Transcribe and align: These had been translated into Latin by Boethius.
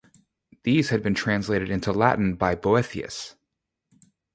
These 0.63 0.89
had 0.89 1.03
been 1.03 1.13
translated 1.13 1.69
into 1.69 1.91
Latin 1.91 2.33
by 2.33 2.55
Boethius. 2.55 3.35